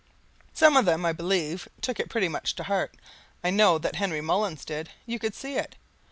[0.55, 2.97] Some of them, I believe, took it pretty much to heart.
[3.43, 4.89] I know that Henry Mullins did.
[5.05, 5.75] You could see it.